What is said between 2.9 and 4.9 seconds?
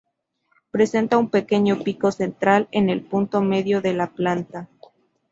punto medio de la planta.